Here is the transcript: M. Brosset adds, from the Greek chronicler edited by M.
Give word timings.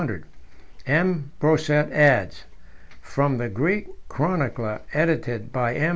M. 0.87 1.31
Brosset 1.39 1.91
adds, 1.91 2.45
from 3.03 3.37
the 3.37 3.49
Greek 3.49 3.87
chronicler 4.09 4.81
edited 4.93 5.51
by 5.51 5.75
M. 5.75 5.89